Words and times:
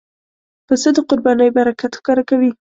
پسه 0.67 0.89
د 0.95 0.97
قربانۍ 1.09 1.49
برکت 1.57 1.91
ښکاره 1.99 2.23
کوي. 2.29 2.51